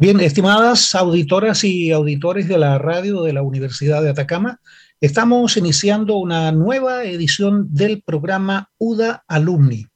[0.00, 4.58] Bien, estimadas auditoras y auditores de la radio de la Universidad de Atacama,
[4.98, 9.88] estamos iniciando una nueva edición del programa UDA Alumni,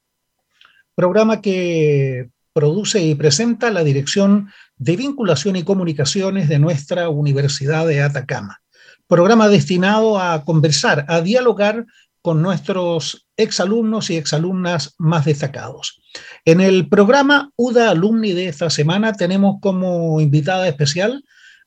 [0.94, 8.02] programa que produce y presenta la Dirección de Vinculación y Comunicaciones de nuestra Universidad de
[8.02, 8.60] Atacama.
[9.06, 11.86] Programa destinado a conversar, a dialogar
[12.24, 16.00] con nuestros exalumnos y exalumnas más destacados.
[16.46, 21.22] En el programa UDA Alumni de esta semana tenemos como invitada especial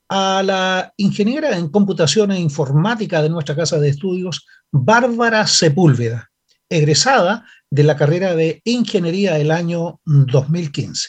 [0.09, 6.32] a la ingeniera en computación e informática de nuestra casa de estudios, Bárbara Sepúlveda,
[6.70, 11.08] egresada de la carrera de ingeniería el año 2015.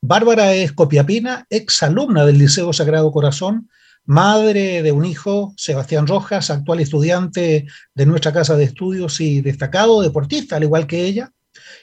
[0.00, 3.68] Bárbara es copiapina, exalumna del Liceo Sagrado Corazón,
[4.08, 10.00] madre de un hijo, Sebastián Rojas, actual estudiante de nuestra casa de estudios y destacado
[10.00, 11.30] deportista, al igual que ella,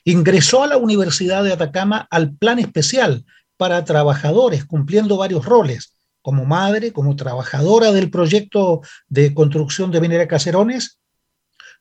[0.04, 3.26] ingresó a la Universidad de Atacama al plan especial
[3.58, 5.94] para trabajadores, cumpliendo varios roles,
[6.24, 10.98] como madre, como trabajadora del proyecto de construcción de minera Caserones,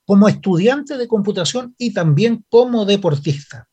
[0.05, 3.67] como estudiante de computación y también como deportista.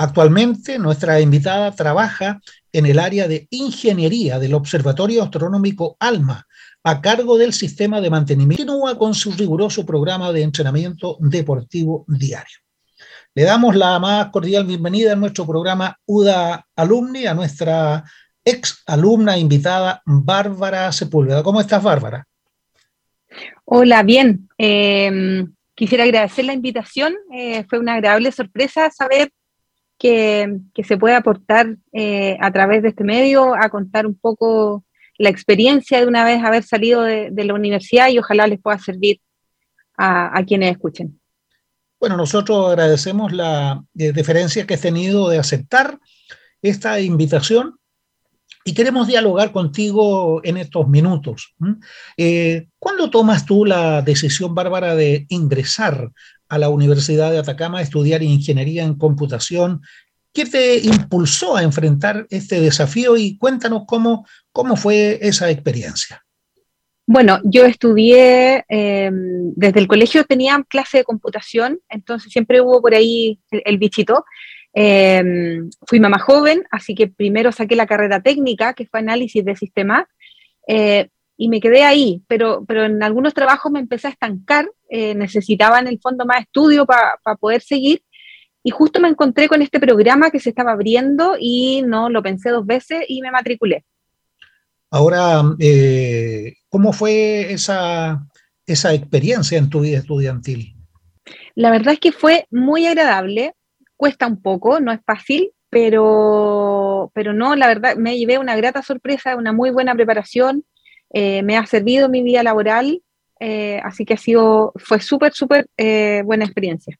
[0.00, 2.40] Actualmente nuestra invitada trabaja
[2.72, 6.46] en el área de ingeniería del Observatorio Astronómico ALMA,
[6.84, 12.58] a cargo del sistema de mantenimiento, continúa con su riguroso programa de entrenamiento deportivo diario.
[13.34, 18.04] Le damos la más cordial bienvenida a nuestro programa UDA Alumni, a nuestra
[18.44, 21.42] ex alumna invitada Bárbara Sepúlveda.
[21.42, 22.24] ¿Cómo estás, Bárbara?
[23.64, 24.48] Hola, bien.
[24.56, 27.14] Eh, quisiera agradecer la invitación.
[27.32, 29.32] Eh, fue una agradable sorpresa saber
[29.98, 34.84] que, se puede aportar eh, a través de este medio a contar un poco
[35.18, 39.20] la experiencia de una vez haber salido de, la universidad y ojalá les pueda servir
[39.96, 41.20] a, quienes escuchen.
[41.98, 45.98] Bueno, nosotros agradecemos la eh, deferencia que has tenido de aceptar
[46.62, 47.78] esta invitación
[48.64, 51.54] y queremos dialogar contigo en estos minutos.
[52.16, 56.12] Eh, ¿Cuándo tomas tú la decisión, Bárbara, de ingresar
[56.48, 59.82] a la Universidad de Atacama a estudiar ingeniería en computación.
[60.32, 66.24] ¿Qué te impulsó a enfrentar este desafío y cuéntanos cómo, cómo fue esa experiencia?
[67.06, 72.94] Bueno, yo estudié, em, desde el colegio tenía clase de computación, entonces siempre hubo por
[72.94, 74.26] ahí el, bichito.
[74.74, 79.56] Em, fui mamá joven, así que primero saqué la carrera técnica, que fue análisis de
[79.56, 80.04] sistemas,
[80.66, 81.08] eh,
[81.40, 85.78] y me quedé ahí, pero, pero en algunos trabajos me empecé a estancar, eh, necesitaba
[85.78, 88.02] en el fondo más estudio para poder seguir,
[88.64, 92.50] y justo me encontré con este programa que se estaba abriendo y no lo pensé
[92.50, 93.84] dos veces y me matriculé.
[94.90, 98.26] Ahora, eh, ¿cómo fue esa,
[98.66, 100.74] esa experiencia en tu vida estudiantil?
[101.54, 103.54] La verdad es que fue muy agradable,
[103.96, 108.82] cuesta un poco, no es fácil, pero, pero no, la verdad me llevé una grata
[108.82, 110.64] sorpresa, una muy buena preparación,
[111.10, 113.02] eh, me ha servido mi vida laboral,
[113.40, 116.98] eh, así que ha sido, fue súper, súper eh, buena experiencia.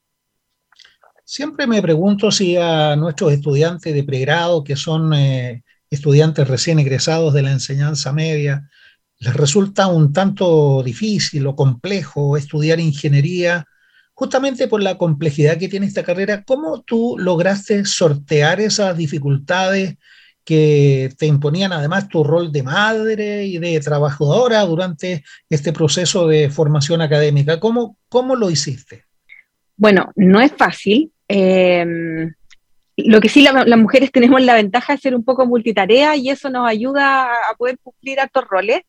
[1.23, 5.13] Siempre me pregunto si a nuestros estudiantes de pregrado, que son
[5.91, 8.67] estudiantes recién egresados de la enseñanza media,
[9.19, 13.65] les resulta un tanto difícil o complejo estudiar ingeniería,
[14.15, 16.43] justamente por la complejidad que tiene esta carrera.
[16.43, 19.97] ¿Cómo tú lograste sortear esas dificultades
[20.49, 26.49] que te imponían además tu rol de madre y de trabajadora durante este proceso de
[26.49, 27.59] formación académica.
[27.59, 29.03] ¿Cómo, cómo lo hiciste?
[29.77, 31.11] Bueno, no es fácil.
[31.27, 32.33] Em,
[32.97, 36.49] lo que sí las mujeres tenemos la ventaja de ser un poco multitarea y eso
[36.49, 38.81] nos ayuda a poder cumplir hartos roles.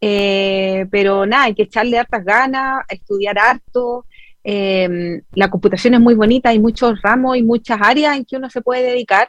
[0.00, 4.06] Eh, pero nada, hay que echarle hartas ganas, estudiar harto.
[4.42, 8.48] Em, la computación es muy bonita, hay muchos ramos y muchas áreas en que uno
[8.48, 9.28] se puede dedicar.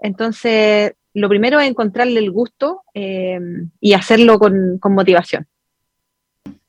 [0.00, 3.38] Entonces, lo primero es encontrarle el gusto eh,
[3.80, 5.46] y hacerlo con, motivación.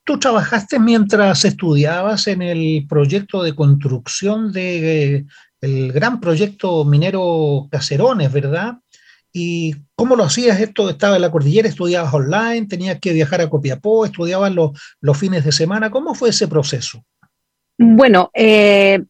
[0.03, 5.25] Tú trabajaste mientras estudiabas en el proyecto de construcción del
[5.61, 8.75] el gran proyecto minero Caserones, ¿verdad?
[9.33, 10.89] ¿Y cómo lo hacías esto?
[10.89, 15.43] ¿Estaba en la cordillera, estudiabas online, tenías que viajar a Copiapó, estudiabas los, los fines
[15.43, 15.89] de semana?
[15.89, 17.03] ¿Cómo fue ese proceso?
[17.77, 19.03] Bueno, eh,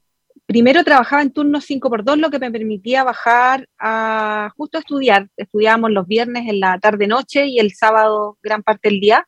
[0.55, 4.79] primero trabajaba en turnos 5 por 2 lo que me permitía bajar a justo a
[4.79, 5.27] estudiar.
[5.35, 9.27] Estudiábamos los viernes en la tarde-noche y el sábado gran parte del día.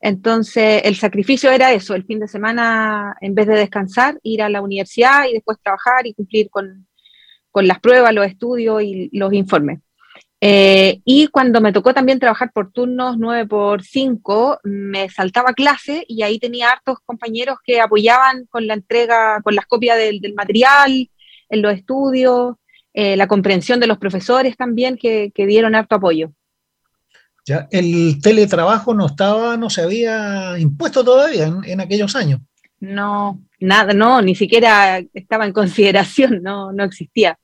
[0.00, 4.48] Entonces, el sacrificio era eso, el fin de semana, en vez de descansar, ir a
[4.48, 6.88] la universidad y después trabajar y cumplir con,
[7.50, 9.80] con las pruebas, los estudios y los informes.
[10.40, 16.04] Eh, y cuando me tocó también trabajar por turnos 9 por 5, me saltaba clase
[16.08, 21.10] y ahí tenía hartos compañeros que apoyaban con la entrega, con las copias del, material,
[21.48, 22.56] en los estudios,
[22.92, 26.32] eh, la comprensión de los profesores también que, dieron harto apoyo.
[27.46, 32.40] Ya, el teletrabajo no estaba, no se había impuesto todavía en, aquellos años.
[32.80, 37.38] No, nada, no, ni siquiera estaba en consideración, no, no existía.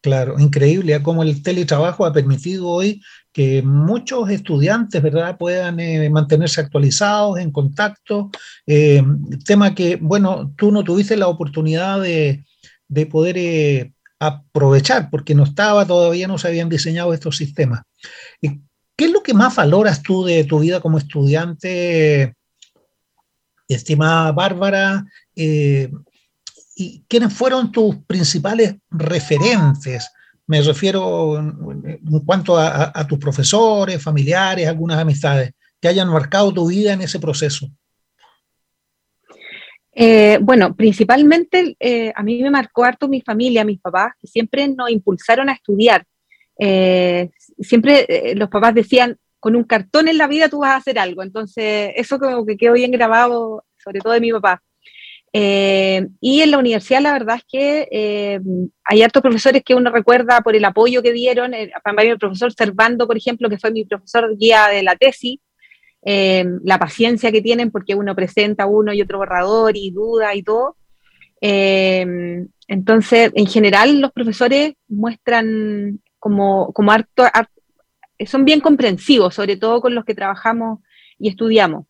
[0.00, 1.02] Claro, increíble ¿eh?
[1.02, 3.02] cómo el teletrabajo ha permitido hoy
[3.32, 8.30] que muchos estudiantes, ¿verdad?, puedan eh, mantenerse actualizados, en contacto.
[8.66, 9.02] Eh,
[9.44, 12.44] tema que, bueno, tú no tuviste la oportunidad de,
[12.88, 17.82] de poder aprovechar porque no estaba, todavía no se habían diseñado estos sistemas.
[18.40, 22.34] ¿Qué es lo que más valoras tú de tu vida como estudiante,
[23.68, 25.04] estimada Bárbara?
[25.36, 25.88] Eh,
[26.80, 30.12] ¿Y quiénes fueron tus principales referentes?
[30.46, 36.92] Me refiero en, cuanto a, tus profesores, familiares, algunas amistades que hayan marcado tu vida
[36.92, 37.68] en ese proceso.
[39.92, 44.68] Eh, bueno, principalmente eh, a mí me marcó harto mi familia, mis papás, que siempre
[44.68, 46.06] nos impulsaron a estudiar
[47.60, 50.98] siempre eh, los papás decían, con un cartón en la vida tú vas a hacer
[50.98, 51.22] algo.
[51.22, 54.62] Entonces, eso como que quedó bien grabado, sobre todo de mi papá.
[55.32, 58.40] Eh, y en la universidad la verdad es que eh,
[58.84, 63.06] hay hartos profesores que uno recuerda por el apoyo que dieron, el, el profesor Servando,
[63.06, 65.38] por ejemplo, que fue mi profesor guía de la tesis,
[66.02, 70.76] la paciencia que tienen porque uno presenta uno y otro borrador y duda y todo.
[71.40, 77.24] entonces, en general, los profesores muestran como, como harto,
[78.26, 80.80] son bien comprensivos, sobre todo con los que trabajamos
[81.18, 81.84] y estudiamos.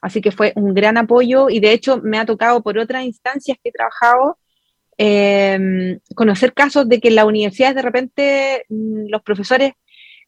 [0.00, 3.58] Así que fue un gran apoyo y de hecho me ha tocado por otras instancias
[3.62, 4.38] que he trabajado
[4.96, 9.72] em, conocer casos de que en la universidad de repente mm, los profesores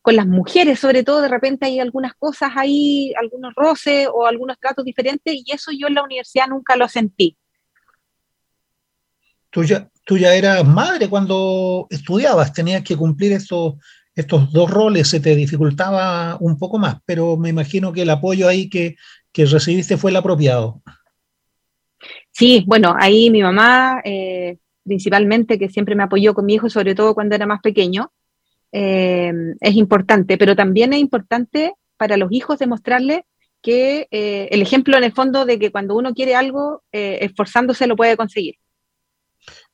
[0.03, 4.59] con las mujeres sobre todo de repente hay algunas cosas ahí, algunos roces o algunos
[4.59, 7.37] tratos diferentes y eso yo en la universidad nunca lo sentí.
[9.51, 13.75] Tú ya, tú ya eras madre cuando estudiabas, tenías que cumplir estos,
[14.15, 18.49] estos dos roles, se te dificultaba un poco más, pero me imagino que el apoyo
[18.49, 18.97] ahí que,
[19.37, 20.83] recibiste fue el apropiado.
[22.31, 26.95] Sí, bueno, ahí mi mamá, eh, principalmente, que siempre me apoyó con mi hijo, sobre
[26.95, 28.13] todo cuando era más pequeño,
[28.73, 33.23] eh, es importante, pero también es importante para los hijos demostrarles
[33.63, 37.97] que eh, el ejemplo en el fondo de que cuando uno quiere algo, esforzándose lo
[37.97, 38.55] puede conseguir.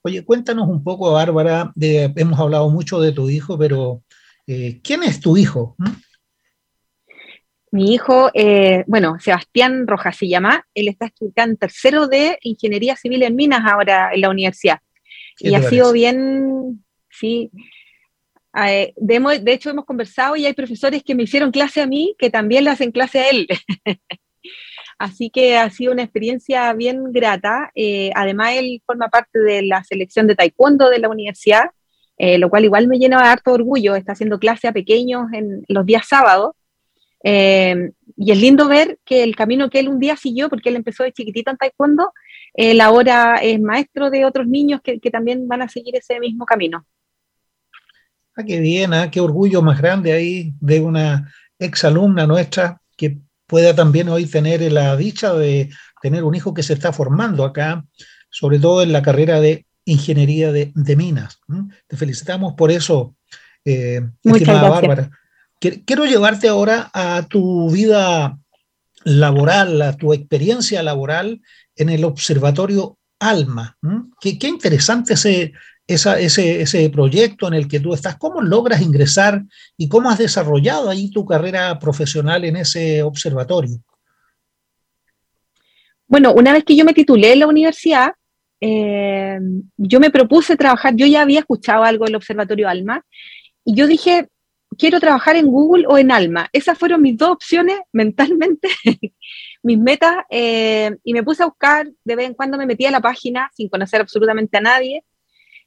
[0.02, 4.02] Oye, cuéntanos un poco, Bárbara, hemos hablado mucho de tu hijo, pero
[4.44, 5.76] ¿quién es tu hijo?
[5.78, 5.86] ¿Mm?
[7.70, 13.22] Mi hijo, eh, bueno, Sebastián Rojas se llama, él está estudiando tercero de Ingeniería Civil
[13.22, 14.78] en Minas ahora en la universidad.
[15.38, 17.50] Y ha sido bien, sí,
[18.66, 22.14] eh, de, de, hecho hemos conversado y hay profesores que me hicieron clase a mí
[22.18, 23.46] que también le hacen clase a él.
[24.98, 27.70] Así que ha sido una experiencia bien grata.
[27.74, 31.66] Eh, además, él forma parte de la selección de taekwondo de la universidad,
[32.18, 33.94] lo cual igual me llena de harto orgullo.
[33.94, 36.55] Está haciendo clase a pequeños en los días sábados.
[37.28, 40.76] Eh, y es lindo ver que el camino que él un día siguió, porque él
[40.76, 42.12] empezó de chiquitito en taekwondo,
[42.54, 46.86] él ahora es maestro de otros niños que, también van a seguir ese mismo camino.
[48.36, 51.28] Ah, qué bien, ah, qué orgullo más grande ahí de una
[51.58, 53.18] exalumna nuestra que
[53.48, 55.70] pueda también hoy tener la dicha de
[56.00, 57.84] tener un hijo que se está formando acá,
[58.30, 61.40] sobre todo en la carrera de ingeniería de, minas.
[61.88, 63.16] Te felicitamos por eso,
[63.64, 65.10] eh, estimada Bárbara.
[65.58, 68.38] Quiero llevarte ahora a tu vida
[69.04, 71.40] laboral, a tu experiencia laboral
[71.76, 73.78] en el Observatorio Alma.
[74.20, 75.52] Qué, interesante ese,
[75.86, 79.42] ese, ese proyecto en el que tú estás, ¿cómo logras ingresar
[79.76, 83.78] y cómo has desarrollado ahí tu carrera profesional en ese observatorio?
[86.08, 88.12] Bueno, una vez que yo me titulé en la universidad,
[88.60, 89.38] eh,
[89.76, 93.04] yo me propuse trabajar, yo ya había escuchado algo del Observatorio Alma,
[93.64, 94.28] y yo dije,
[94.76, 96.48] quiero trabajar en Google o en Alma.
[96.52, 98.68] Esas fueron mis dos opciones mentalmente,
[99.62, 102.92] mis metas, eh, y me puse a buscar, de vez en cuando me metía a
[102.92, 105.04] la página sin conocer absolutamente a nadie,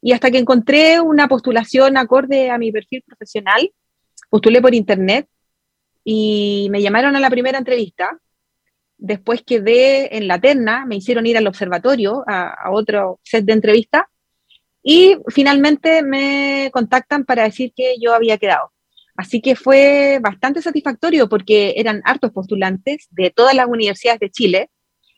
[0.02, 3.72] y hasta que encontré una postulación acorde a mi perfil profesional,
[4.30, 5.28] postulé por internet
[6.04, 8.18] y me llamaron a la primera entrevista.
[8.98, 14.10] Después quedé en la terna, me hicieron ir al observatorio a, otro set de entrevista
[14.84, 18.72] y finalmente me contactan para decir que yo había quedado.
[19.20, 24.70] Así que fue bastante satisfactorio porque eran hartos postulantes de todas las universidades de Chile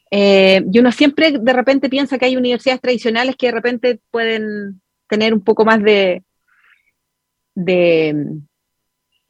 [0.10, 4.82] eh, y uno siempre de repente piensa que hay universidades tradicionales que de repente pueden
[5.08, 6.24] tener un poco más de,
[7.54, 8.26] de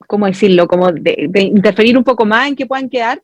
[0.08, 0.70] ¿cómo decirlo?
[0.70, 3.22] Como de, interferir un poco más en que puedan quedar.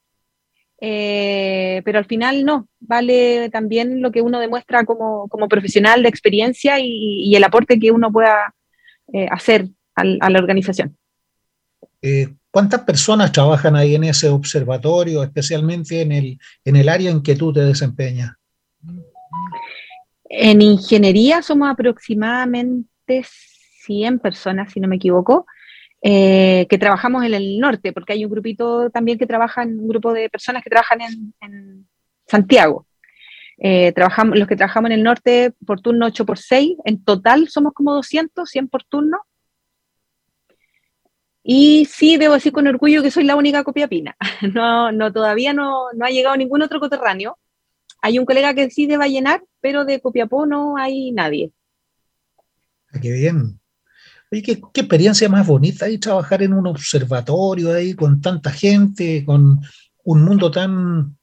[0.81, 6.77] Eh, pero al final no, vale también lo que uno demuestra como, profesional de experiencia
[6.77, 8.53] y, el aporte que uno pueda
[9.13, 10.97] eh, hacer a la organización.
[12.49, 17.35] ¿Cuántas personas trabajan ahí en ese observatorio, especialmente en el, en el área en que
[17.35, 18.33] tú te desempeñas?
[20.29, 23.23] En ingeniería somos aproximadamente
[23.85, 25.45] 100 personas, si no me equivoco,
[26.01, 30.13] eh, que trabajamos en el norte, porque hay un grupito también que trabaja, un grupo
[30.13, 31.87] de personas que trabajan en,
[32.27, 32.85] Santiago.
[33.57, 37.47] Eh, trabajamos, los que trabajamos en el norte por turno 8 por 6, en total
[37.47, 39.17] somos como 200, 100 por turno,
[41.49, 44.17] y sí, debo decir con orgullo que soy la única copiapina.
[44.53, 47.37] No, no, todavía no, no ha llegado ningún otro coterráneo.
[48.01, 51.53] Hay un colega que sí va a llenar, pero de Copiapó no hay nadie.
[52.91, 53.59] Ah, qué bien.
[54.29, 59.23] Oye, qué, qué, experiencia más bonita ahí trabajar en un observatorio ahí con tanta gente,
[59.25, 59.61] con
[60.03, 61.16] un mundo tan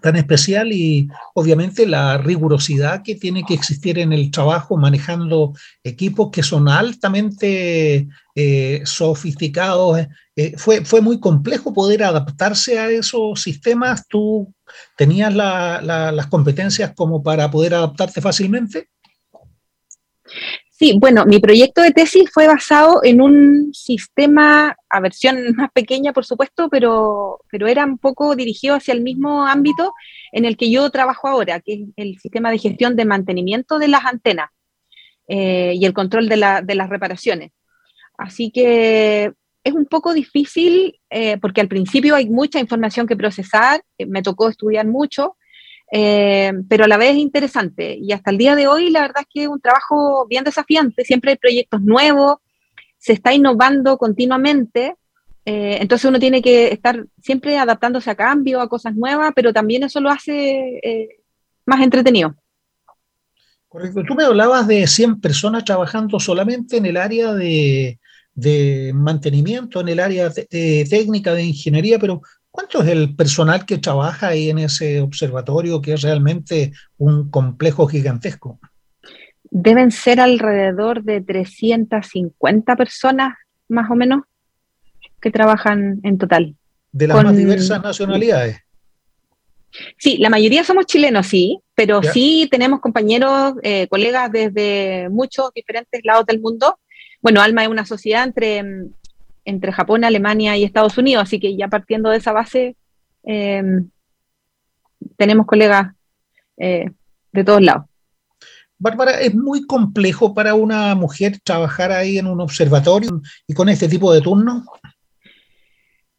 [0.00, 6.30] tan especial y obviamente la rigurosidad que tiene que existir en el trabajo manejando equipos
[6.32, 10.06] que son altamente eh, sofisticados.
[10.34, 14.06] Eh, fue, fue muy complejo poder adaptarse a esos sistemas.
[14.08, 14.52] ¿Tú
[14.96, 18.88] tenías las competencias como para poder adaptarte fácilmente?
[20.78, 26.12] Sí, bueno, mi proyecto de tesis fue basado en un sistema, a versión más pequeña,
[26.12, 29.94] por supuesto, pero, pero era un poco dirigido hacia el mismo ámbito
[30.32, 33.88] en el que yo trabajo ahora, que es el sistema de gestión de mantenimiento de
[33.88, 34.50] las antenas
[35.28, 37.52] eh, y el control de, las reparaciones.
[38.18, 39.32] Así que
[39.64, 44.20] es un poco difícil eh, porque al principio hay mucha información que procesar, eh, me
[44.20, 45.38] tocó estudiar mucho,
[45.92, 47.96] eh, pero a la vez interesante.
[47.96, 51.04] Y hasta el día de hoy, la verdad es que es un trabajo bien desafiante,
[51.04, 52.38] siempre hay proyectos nuevos,
[52.98, 54.96] se está innovando continuamente,
[55.44, 59.84] eh, entonces uno tiene que estar siempre adaptándose a cambios, a cosas nuevas, pero también
[59.84, 61.08] eso lo hace eh,
[61.64, 62.34] más entretenido.
[63.68, 64.02] Correcto.
[64.08, 67.98] Tú me hablabas de 100 personas trabajando solamente en el área de
[68.94, 72.22] mantenimiento, en el área técnica de ingeniería, pero
[72.56, 77.86] ¿Cuánto es el personal que trabaja ahí en ese observatorio que es realmente un complejo
[77.86, 78.58] gigantesco?
[79.50, 83.34] Deben ser alrededor de 350 personas,
[83.68, 84.22] más o menos,
[85.20, 86.56] que trabajan en total.
[86.92, 88.56] ¿De las más diversas nacionalidades?
[89.98, 96.00] Sí, la mayoría somos chilenos, sí, pero sí tenemos compañeros, eh, colegas desde muchos diferentes
[96.04, 96.78] lados del mundo.
[97.20, 98.64] Bueno, Alma es una sociedad entre
[99.46, 102.76] entre Japón, Alemania y Estados Unidos, así que ya partiendo de esa base,
[103.22, 103.88] em,
[105.16, 105.94] tenemos colegas
[106.58, 106.90] eh,
[107.32, 107.86] de todos lados.
[108.78, 113.88] Bárbara, ¿es muy complejo para una mujer trabajar ahí en un observatorio y con este
[113.88, 114.64] tipo de turnos?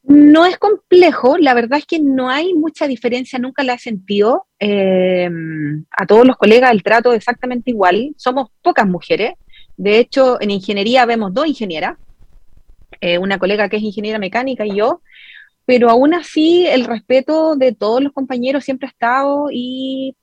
[0.04, 4.48] No es complejo, la verdad es que no hay mucha diferencia, nunca la he sentido.
[4.58, 9.34] Em, a todos los colegas el trato es exactamente igual, somos pocas mujeres.
[9.76, 11.98] De hecho, en ingeniería vemos dos ingenieras,
[13.02, 15.02] eh, una colega que es ingeniera mecánica y yo,
[15.66, 20.16] pero aún así el respeto de todos los compañeros siempre ha estado y,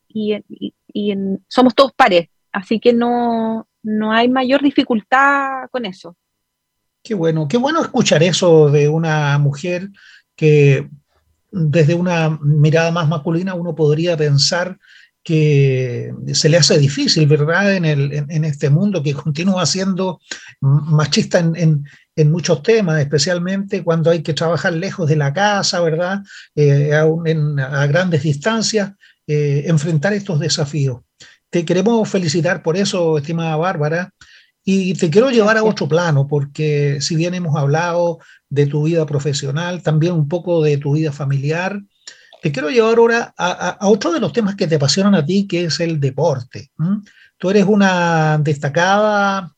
[1.49, 6.17] somos todos pares, así que no, no hay mayor dificultad con eso.
[7.03, 9.89] Qué bueno, qué bueno escuchar eso de una mujer
[10.37, 10.89] que
[11.51, 14.79] desde una mirada más masculina uno podría pensar
[15.25, 20.21] que se le hace difícil, ¿verdad?, en, el, en, este mundo que continúa siendo
[20.61, 21.87] machista en,
[22.23, 26.23] muchos temas, especialmente cuando hay que trabajar lejos de la casa, ¿verdad?,
[26.55, 28.93] eh, a, grandes distancias,
[29.27, 31.01] eh, enfrentar estos desafíos.
[31.51, 34.13] Te queremos felicitar por eso, estimada Bárbara,
[34.65, 38.19] y te quiero llevar a otro plano, porque si bien hemos hablado
[38.49, 41.83] de tu vida profesional, también un poco de tu vida familiar,
[42.41, 45.65] te quiero llevar ahora a, otro de los temas que te apasionan a ti, que
[45.65, 46.71] es el deporte.
[47.39, 49.54] Tú eres una destacada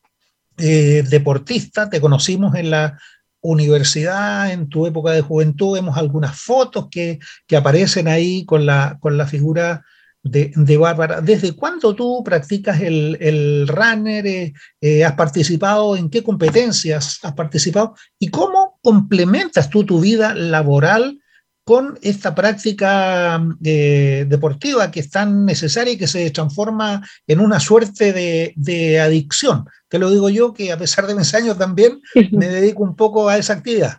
[0.58, 2.98] eh, deportista, te conocimos en la
[3.40, 7.18] universidad, en tu época de juventud, vemos algunas fotos que,
[7.56, 9.84] aparecen ahí con la, con la figura
[10.22, 11.20] de, Bárbara.
[11.20, 14.26] ¿Desde cuándo tú practicas el, runner?
[14.26, 15.96] Eh, eh, ¿Has participado?
[15.96, 17.94] ¿En qué competencias has participado?
[18.18, 21.20] ¿Y cómo complementas tú tu vida laboral
[21.66, 27.58] con esta práctica eh, deportiva que es tan necesaria y que se transforma en una
[27.58, 29.64] suerte de, adicción.
[29.88, 33.28] Te lo digo yo, que a pesar de mis años también me dedico un poco
[33.28, 33.98] a esa actividad.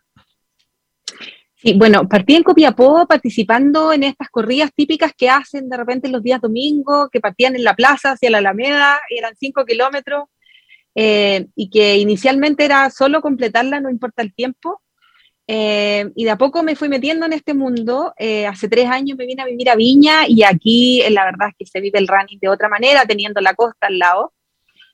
[1.55, 6.23] Sí, bueno, partí en Copiapó participando en estas corridas típicas que hacen de repente los
[6.23, 10.29] días domingos, que partían en la plaza hacia la Alameda, eran cinco kilómetros,
[10.95, 14.81] eh, y que inicialmente era solo completarla, no importa el tiempo,
[15.47, 18.13] eh, y de a poco me fui metiendo en este mundo.
[18.17, 21.49] Eh, hace tres años me vine a vivir a Viña y aquí eh, la verdad
[21.49, 24.33] es que se vive el running de otra manera, teniendo la costa al lado.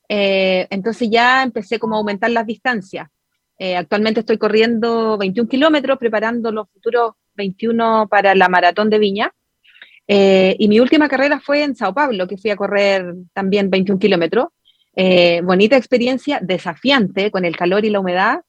[0.08, 3.08] entonces ya empecé como a aumentar las distancias.
[3.60, 9.34] Eh, actualmente estoy corriendo 21 kilómetros, preparando los futuros 21 para la maratón de Viña.
[10.08, 14.00] Eh, y mi última carrera fue en Sao Paulo, que fui a correr también 21
[14.00, 14.48] kilómetros.
[14.96, 18.42] Eh, bonita experiencia, desafiante con el calor y la humedad,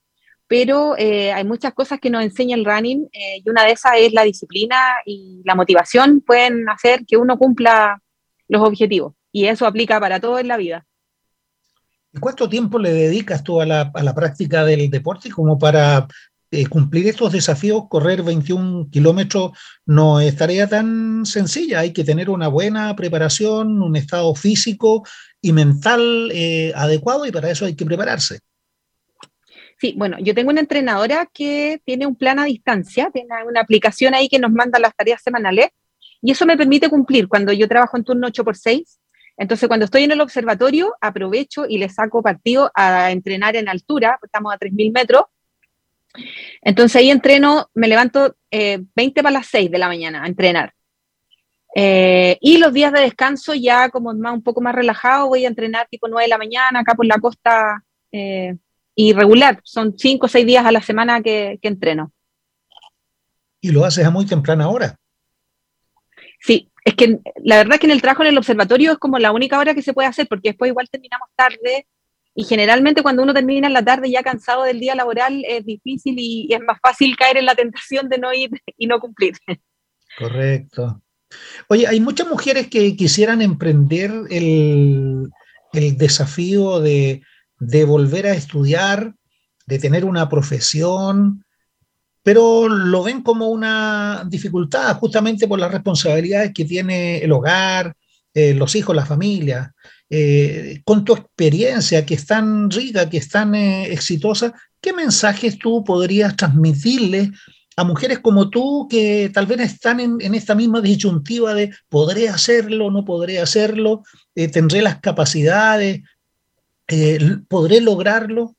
[0.47, 4.23] pero hay muchas cosas que nos enseña el running y una de esas es la
[4.23, 8.01] disciplina y la motivación pueden hacer que uno cumpla
[8.49, 10.87] los objetivos y eso aplica para todo en la vida.
[12.13, 16.07] ¿Y cuánto tiempo le dedicas tú a la, práctica del deporte como para
[16.53, 17.85] eh, cumplir estos desafíos?
[17.91, 19.51] Correr 21 kilómetros
[19.85, 25.03] no es tarea tan sencilla, hay que tener una buena preparación, un estado físico
[25.41, 28.39] y mental eh, adecuado y para eso hay que prepararse.
[29.79, 34.15] Sí, bueno, yo tengo una entrenadora que tiene un plan a distancia, tiene una aplicación
[34.15, 35.69] ahí que nos manda las tareas semanales
[36.23, 37.29] y eso me permite cumplir.
[37.29, 38.99] Cuando yo trabajo en turno 8x6,
[39.37, 44.19] entonces, cuando estoy en el observatorio, aprovecho y le saco partido a entrenar en altura,
[44.23, 45.25] estamos a 3.000 metros.
[46.63, 50.73] Entonces ahí entreno, me levanto 20 eh, para las 6 de la mañana a entrenar.
[51.75, 55.49] Eh, y los días de descanso ya como más, un poco más relajado, voy a
[55.49, 58.55] entrenar tipo 9 de la mañana acá por la costa eh,
[58.95, 59.61] irregular.
[59.65, 62.13] Son 5 o 6 días a la semana que, que entreno.
[63.61, 64.97] ¿Y lo haces a muy temprana hora?
[66.41, 69.19] Sí, es que la verdad es que en el trabajo en el observatorio es como
[69.19, 71.87] la única hora que se puede hacer, porque después igual terminamos tarde
[72.35, 76.17] y generalmente cuando uno termina en la tarde ya cansado del día laboral es difícil
[76.19, 79.35] y, es más fácil caer en la tentación de no ir y no cumplir.
[80.19, 81.01] Correcto.
[81.69, 85.31] Oye, hay muchas mujeres que quisieran emprender el,
[85.73, 87.23] desafío de,
[87.67, 89.15] de volver a estudiar,
[89.67, 91.45] de tener una profesión,
[92.23, 97.95] pero lo ven como una dificultad justamente por las responsabilidades que tiene el hogar,
[98.33, 99.75] eh, los hijos, la familia.
[100.11, 105.59] Eh, con tu experiencia que es tan rica, que es tan eh, exitosa, ¿qué mensajes
[105.59, 107.31] tú podrías transmitirle
[107.77, 112.91] a mujeres como tú que tal vez están en esta misma disyuntiva de podré hacerlo,
[112.93, 116.03] no podré hacerlo, tendré las capacidades,
[117.49, 118.55] podré lograrlo?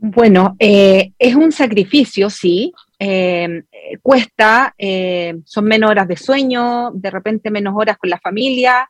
[0.00, 2.72] Bueno, eh, es un sacrificio, sí.
[3.00, 3.64] Eh,
[4.00, 8.88] cuesta, eh, son menos horas de sueño, de repente menos horas con la familia,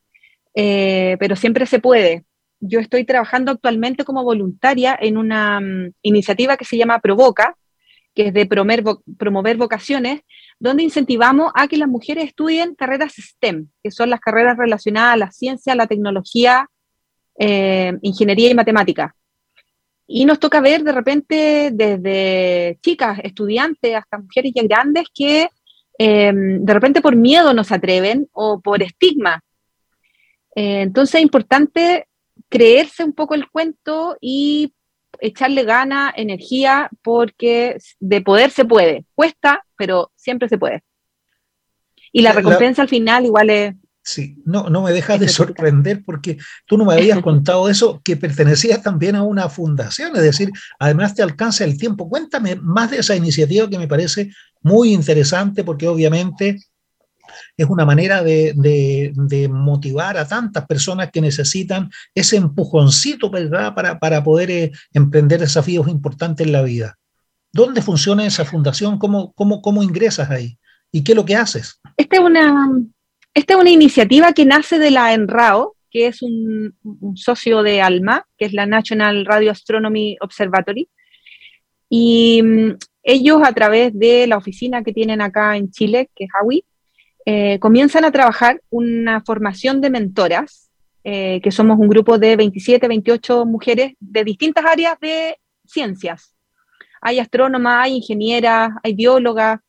[0.55, 2.25] pero siempre se puede.
[2.61, 7.57] Yo estoy trabajando actualmente como voluntaria en una mm, iniciativa que se llama Provoca,
[8.15, 8.83] que es de promover,
[9.17, 10.23] promover vocaciones,
[10.59, 15.17] donde incentivamos a que las mujeres estudien carreras STEM, que son las carreras relacionadas a
[15.17, 16.69] la ciencia, la tecnología,
[17.39, 19.15] ingeniería y matemática.
[20.11, 25.51] Y nos toca ver de repente desde chicas, estudiantes, hasta mujeres ya grandes que
[25.99, 29.43] em, de repente por miedo no se atreven o por estigma.
[30.57, 32.09] Eh, entonces es importante
[32.49, 34.73] creerse un poco el cuento y
[35.21, 39.05] echarle gana, energía, porque de poder se puede.
[39.15, 40.83] Cuesta, pero siempre se puede.
[42.13, 43.75] Y la recompensa al final igual es,
[44.09, 48.17] Sí, no, no me dejas de sorprender porque tú no me habías contado eso, que
[48.17, 52.09] pertenecías también a una fundación, es decir, además te alcanza el tiempo.
[52.09, 54.31] Cuéntame más de esa iniciativa que me parece
[54.63, 56.59] muy interesante porque obviamente
[57.55, 63.75] es una manera de, motivar a tantas personas que necesitan ese empujoncito ¿verdad?
[63.75, 66.97] Para, para poder eh, emprender desafíos importantes en la vida.
[67.53, 68.99] ¿Dónde funciona esa fundación?
[68.99, 70.59] ¿Cómo, cómo, cómo ingresas ahí?
[70.91, 71.79] ¿Y qué es lo que haces?
[71.99, 72.71] Esta es una,
[73.35, 76.75] esta es una iniciativa que nace de la ENRAO, que es un,
[77.15, 80.89] socio de ALMA, que es la National Radio Astronomy Observatory.
[81.89, 86.31] Y mm, ellos, a través de la oficina que tienen acá en Chile, que es
[86.41, 86.65] AWI,
[87.25, 90.71] eh, comienzan a trabajar una formación de mentoras,
[91.05, 96.35] eh, que somos un grupo de 27, 28 mujeres de distintas áreas de ciencias.
[97.01, 99.61] Hay astrónomas, hay ingenieras, hay biólogas,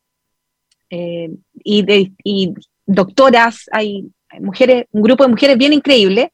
[0.90, 1.30] eh,
[1.64, 2.54] y, y,
[2.90, 6.34] doctoras, hay, mujeres, un grupo de mujeres bien increíble.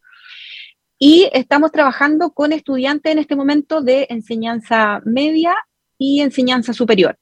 [0.98, 5.54] Y estamos trabajando con estudiantes en este momento de enseñanza media
[5.98, 7.18] y enseñanza superior.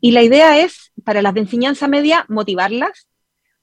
[0.00, 3.08] Y la idea es, para las de enseñanza media, motivarlas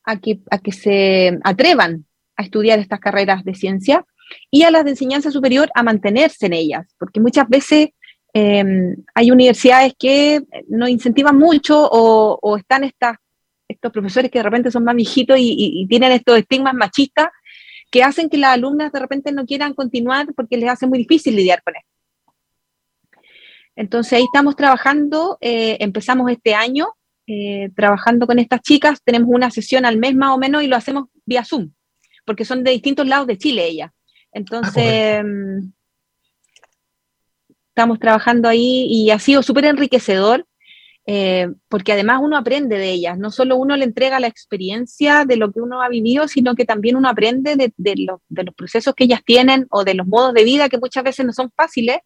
[0.05, 2.05] a que, a que se atrevan
[2.37, 4.05] a estudiar estas carreras de ciencia
[4.49, 7.89] y a las de enseñanza superior a mantenerse en ellas, porque muchas veces
[8.33, 13.17] em, hay universidades que no incentivan mucho o, o están estas
[13.69, 17.29] estos profesores que de repente son más viejitos y, tienen estos estigmas machistas
[17.91, 21.35] que hacen que las alumnas de repente no quieran continuar porque les hace muy difícil
[21.35, 21.89] lidiar con esto.
[23.75, 26.89] Entonces ahí estamos trabajando, eh, empezamos este año
[27.27, 30.75] eh, trabajando con estas chicas, tenemos una sesión al mes más o menos y lo
[30.75, 31.71] hacemos vía Zoom,
[32.25, 33.91] porque son de distintos lados de Chile ellas.
[34.31, 35.23] Entonces, ah,
[37.69, 40.45] estamos trabajando ahí y ha sido súper enriquecedor
[41.11, 45.37] eh, porque además uno aprende de ellas, no solo uno le entrega la experiencia de
[45.37, 48.19] lo que uno ha vivido, sino que también uno aprende de, los,
[48.55, 51.49] procesos que ellas tienen o de los modos de vida que muchas veces no son
[51.49, 51.97] fáciles.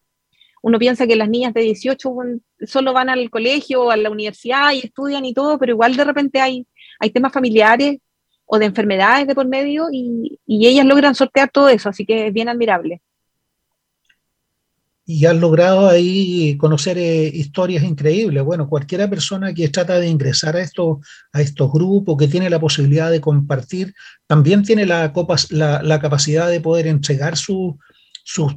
[0.62, 2.14] Uno piensa que las niñas de 18
[2.60, 6.04] solo van al colegio o a la universidad y estudian y todo, pero igual de
[6.04, 6.66] repente hay,
[7.12, 7.98] temas familiares
[8.46, 12.28] o de enfermedades de por medio y, y ellas logran sortear todo eso, así que
[12.28, 13.02] es bien admirable
[15.06, 18.42] y has logrado ahí conocer eh, historias increíbles.
[18.42, 20.98] Bueno, cualquiera persona que trata de ingresar a estos,
[21.32, 23.94] a estos grupos, que tiene la posibilidad de compartir,
[24.26, 25.12] también tiene la,
[25.50, 27.76] la, capacidad de poder entregar sus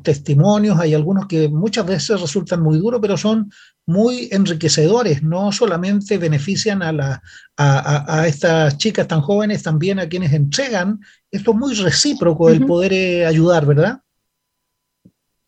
[0.03, 0.79] testimonios.
[0.79, 3.51] Hay algunos que muchas veces resultan muy duros, pero son
[3.85, 5.23] muy enriquecedores.
[5.23, 7.21] No solamente benefician a, la,
[7.57, 11.01] a, a, estas chicas tan jóvenes, también a quienes entregan.
[11.29, 13.99] Esto es muy recíproco, el poder eh, ayudar, ¿verdad?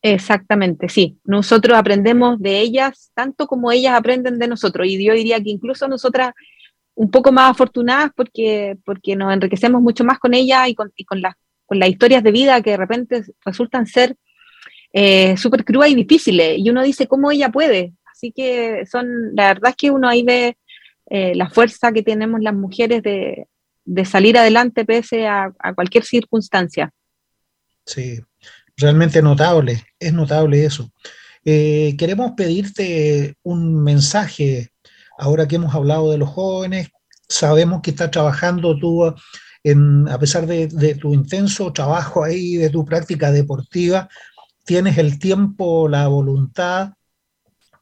[0.02, 1.18] Exactamente, sí.
[1.26, 4.88] Nosotros aprendemos de ellas tanto como ellas aprenden de nosotros.
[4.88, 6.32] Y yo diría que incluso nosotras
[6.96, 11.22] un poco más afortunadas porque, porque nos enriquecemos mucho más con ellas y con, con,
[11.66, 14.16] con las historias de vida que de repente resultan ser
[14.94, 16.58] eh, súper crudas y difíciles.
[16.58, 17.94] Y uno dice, ¿cómo ella puede?
[18.12, 20.58] Así que son, la verdad es que uno ahí ve
[21.10, 23.48] eh, la fuerza que tenemos las mujeres de,
[23.86, 26.92] de salir adelante pese a, a cualquier circunstancia.
[27.86, 28.20] Sí,
[28.80, 30.92] realmente notable, es notable eso.
[31.46, 34.72] Eh, queremos pedirte un mensaje,
[35.18, 36.90] ahora que hemos hablado de los jóvenes,
[37.28, 39.14] sabemos que estás trabajando tú,
[39.64, 44.10] en, a pesar de, tu intenso trabajo ahí, de tu práctica deportiva,
[44.66, 46.94] tienes el tiempo, la voluntad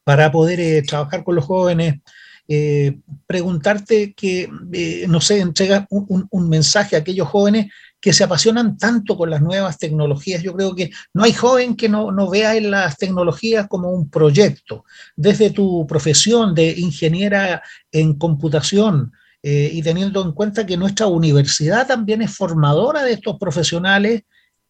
[0.03, 1.95] para poder eh, trabajar con los jóvenes.
[2.49, 4.49] Eh, preguntarte que,
[5.10, 7.67] no sé, entrega un mensaje a aquellos jóvenes
[7.99, 10.43] que se apasionan tanto con las nuevas tecnologías.
[10.43, 14.86] Yo creo que no hay joven que no, vea en las tecnologías como un proyecto.
[15.15, 21.88] Desde tu profesión de ingeniera en computación eh, y teniendo en cuenta que nuestra universidad
[21.88, 24.23] también es formadora de estos profesionales,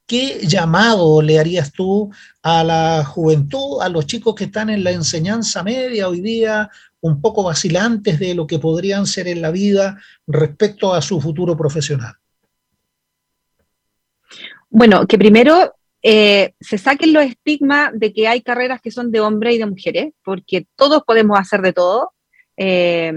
[0.06, 2.10] ¿qué llamado le harías tú
[2.42, 6.70] a la juventud, a los chicos que están en la enseñanza media hoy día,
[7.02, 11.58] un poco vacilantes de lo que podrían ser en la vida respecto a su futuro
[11.58, 12.16] profesional?
[14.70, 19.20] Bueno, que primero eh, se saquen los estigmas de que hay carreras que son de
[19.20, 22.14] hombres y de mujeres, porque todos podemos hacer de todo.
[22.58, 23.12] Eh,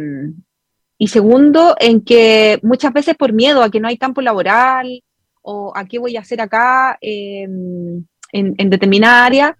[0.98, 5.02] y segundo, en que muchas veces por miedo a que no hay campo laboral
[5.40, 9.56] o a qué voy a hacer acá eh, en, en, determinada área,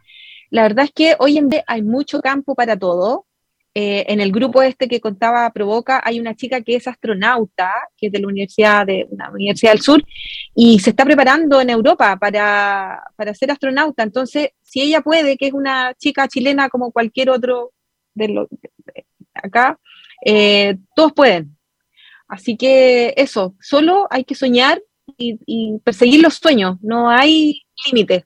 [0.50, 3.26] la verdad es que hoy en día hay mucho campo para todo.
[3.72, 8.08] Eh, en el grupo este que contaba Provoca hay una chica que es astronauta, que
[8.08, 10.02] es de la Universidad, de una Universidad del Sur,
[10.56, 14.02] y se está preparando en Europa para, para ser astronauta.
[14.02, 17.72] Entonces, si ella puede, que es una chica chilena como cualquier otro
[18.14, 18.48] de, lo,
[19.34, 19.78] acá,
[20.24, 21.56] eh, todos pueden.
[22.26, 24.82] Así que eso, solo hay que soñar
[25.16, 28.24] y, y perseguir los sueños, no hay límites.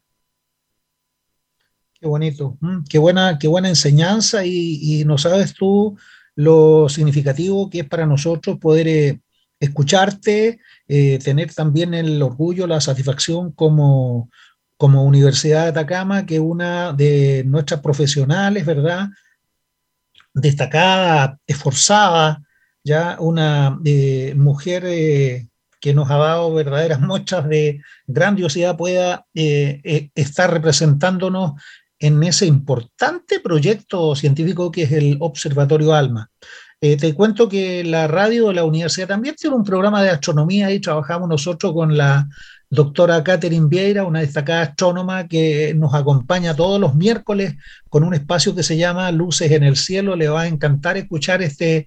[2.04, 5.96] Qué bonito, mm, qué buena, qué buena enseñanza y, no sabes tú
[6.34, 9.20] lo significativo que es para nosotros poder eh,
[9.58, 14.28] escucharte, eh, tener también el orgullo, la satisfacción como,
[14.76, 19.08] como Universidad de Atacama, que una de nuestras profesionales, ¿verdad?
[20.34, 22.42] Destacada, esforzada,
[22.84, 24.82] ya una eh, mujer
[25.80, 31.54] que nos ha dado verdaderas muestras de grandiosidad pueda estar representándonos
[31.98, 36.30] en ese importante proyecto científico que es el Observatorio ALMA.
[36.80, 40.70] Eh, te cuento que la radio de la universidad también tiene un programa de astronomía
[40.70, 42.28] y trabajamos nosotros con la
[42.68, 47.54] doctora Catherine Vieira, una destacada astrónoma que nos acompaña todos los miércoles
[47.88, 50.16] con un espacio que se llama Luces en el Cielo.
[50.16, 51.86] Le va a encantar escuchar este,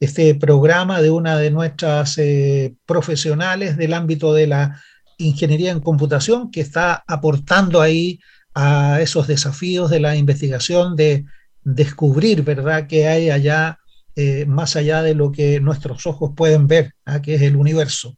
[0.00, 4.80] este programa de una de nuestras eh, profesionales del ámbito de la
[5.18, 8.18] ingeniería en computación que está aportando ahí
[8.54, 11.24] a esos desafíos de la investigación, de
[11.64, 13.78] descubrir, ¿verdad?, que hay allá,
[14.16, 17.22] eh, más allá de lo que nuestros ojos pueden ver, ¿ah?
[17.22, 18.16] que es el universo.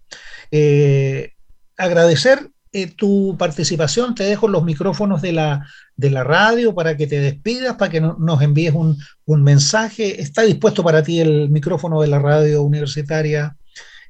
[0.51, 1.33] Eh,
[1.77, 5.67] agradecer eh, tu participación, te dejo los micrófonos de la,
[5.97, 10.21] de la radio para que te despidas, para que nos envíes un, un mensaje.
[10.21, 13.57] Está dispuesto para ti el micrófono de la radio universitaria,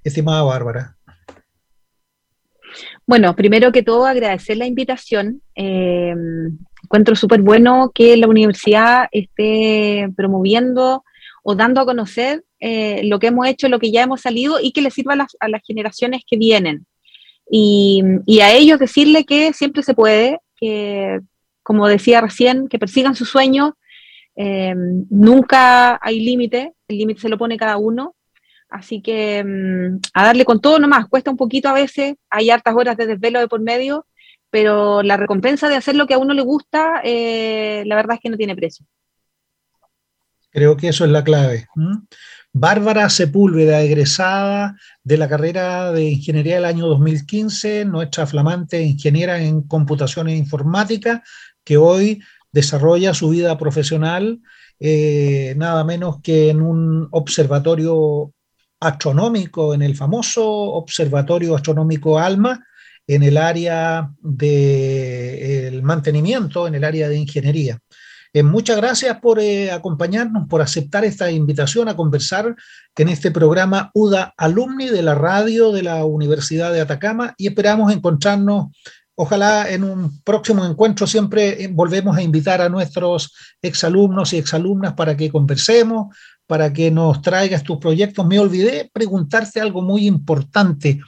[0.03, 0.97] estimada Bárbara.
[3.07, 5.43] Bueno, primero que todo agradecer la invitación.
[5.55, 6.15] Eh,
[6.83, 11.05] encuentro súper bueno que la universidad esté promoviendo
[11.43, 14.73] o dando a conocer eh, lo que hemos hecho, lo que ya hemos salido y
[14.73, 16.87] que le sirva a las, generaciones que vienen.
[17.51, 18.03] Y,
[18.41, 21.21] a ellos decirle que siempre se puede, que,
[21.63, 23.73] como decía recién, que persigan sus sueños.
[24.37, 24.75] Eh,
[25.11, 28.15] nunca hay límite, el límite se lo pone cada uno.
[28.75, 32.75] Así que mm, a darle con todo nomás, cuesta un poquito a veces, hay hartas
[32.77, 34.05] horas de desvelo de por medio,
[34.51, 38.21] pero la recompensa de hacer lo que a uno le gusta, eh, la verdad es
[38.21, 38.85] que no tiene precio.
[40.51, 41.69] Creo que eso es la clave.
[42.53, 49.63] Bárbara Sepúlveda, egresada de la carrera de Ingeniería del año 2015, nuestra flamante ingeniera en
[49.63, 51.23] computación e informática,
[51.63, 54.41] que hoy desarrolla su vida profesional
[54.81, 58.33] eh, nada menos que en un observatorio
[58.85, 62.65] astronómico, en el famoso Observatorio Astronómico ALMA,
[63.07, 67.79] en el área del mantenimiento, en el área de ingeniería.
[68.33, 72.57] Eh, muchas gracias por eh, acompañarnos, por aceptar esta invitación a conversar
[72.97, 77.93] en este programa UDA Alumni de la radio de la Universidad de Atacama y esperamos
[77.93, 78.77] encontrarnos,
[79.15, 84.95] ojalá en un próximo encuentro siempre eh, volvemos a invitar a nuestros exalumnos y exalumnas
[84.95, 88.27] para que conversemos, para que nos traigas tus proyectos.
[88.27, 91.01] Me olvidé preguntarte algo muy importante.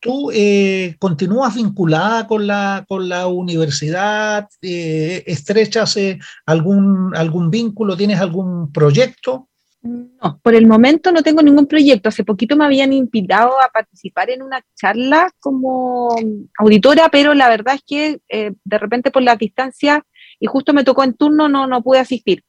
[0.00, 4.48] ¿Tú eh, continúas vinculada con la, con la universidad?
[4.60, 7.96] Eh, ¿Estrechas eh, algún, algún vínculo?
[7.96, 9.48] ¿Tienes algún proyecto?
[9.82, 12.08] No, por el momento no tengo ningún proyecto.
[12.08, 16.14] Hace poquito me habían invitado a participar en una charla como
[16.58, 20.04] auditora, pero la verdad es que de repente por la distancia
[20.38, 22.44] y justo me tocó en turno, no, no pude asistir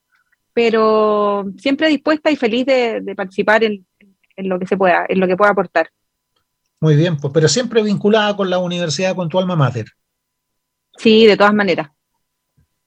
[0.54, 3.84] pero siempre dispuesta y feliz de, participar en,
[4.36, 5.90] lo que se pueda, en lo que pueda aportar.
[6.80, 9.86] Muy bien, pues, pero siempre vinculada con la universidad, con tu alma mater.
[10.96, 11.88] Sí, de todas maneras.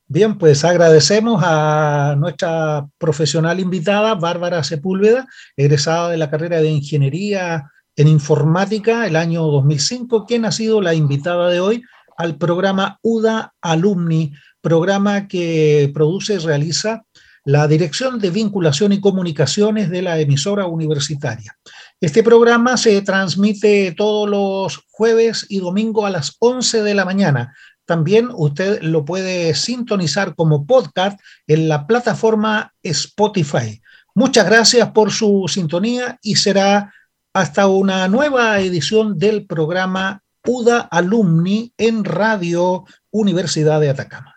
[0.09, 5.27] Bien, pues agradecemos a nuestra profesional invitada, Bárbara Sepúlveda,
[5.57, 10.93] egresada de la carrera de Ingeniería en Informática el año 2005, quien ha sido la
[10.93, 11.83] invitada de hoy
[12.15, 17.03] al programa UDA Alumni, programa que produce y realiza
[17.47, 21.57] la Dirección de Vinculación y Comunicaciones de la emisora universitaria.
[22.01, 27.55] Este programa se transmite todos los jueves y domingo a las 11 de la mañana.
[27.85, 33.81] También usted lo puede sintonizar como podcast en la plataforma Spotify.
[34.13, 36.93] Muchas gracias por su sintonía y será
[37.31, 44.36] hasta una nueva edición del programa UDA Alumni en Radio Universidad de Atacama.